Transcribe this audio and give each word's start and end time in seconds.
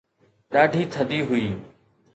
ڏاڍي 0.51 0.81
ٿڌي 0.93 1.19
هئي 1.29 1.45